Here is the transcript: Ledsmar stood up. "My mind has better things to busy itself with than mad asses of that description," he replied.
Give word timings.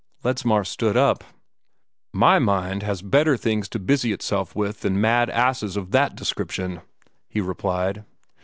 Ledsmar 0.23 0.65
stood 0.65 0.97
up. 0.97 1.23
"My 2.11 2.39
mind 2.39 2.81
has 2.81 3.03
better 3.03 3.37
things 3.37 3.69
to 3.69 3.77
busy 3.77 4.11
itself 4.11 4.55
with 4.55 4.79
than 4.81 4.99
mad 4.99 5.29
asses 5.29 5.77
of 5.77 5.91
that 5.91 6.15
description," 6.15 6.81
he 7.29 7.39
replied. 7.39 8.03